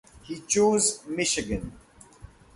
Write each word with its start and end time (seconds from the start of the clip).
He 0.23 0.39
chose 0.47 1.03
Michigan. 1.05 1.73